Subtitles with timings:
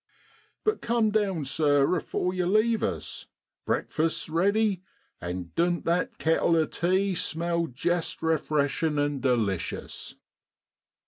[0.63, 3.27] 1 But come down, sir, afore you leave us;
[3.65, 4.81] breakfast's ready,
[5.21, 10.15] an' don't that kettle of tea smell just refreshin' an' delicious